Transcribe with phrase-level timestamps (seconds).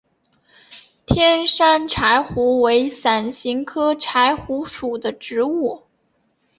[1.05, 5.83] 天山柴胡为伞形科柴胡属的植物。